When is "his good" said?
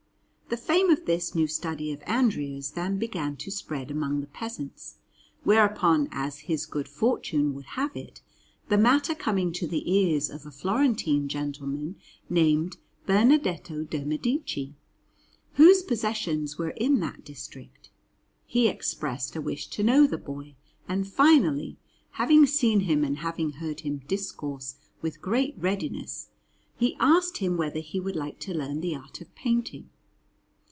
6.39-6.89